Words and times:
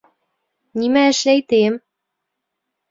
Нимә 0.83 1.05
эшләй, 1.11 1.47
тием! 1.55 1.81